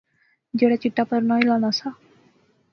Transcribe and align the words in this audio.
جیہڑا 0.57 0.77
چٹا 0.83 1.03
پرنا 1.09 1.35
ہلانا 1.39 1.69
سا 1.79 1.89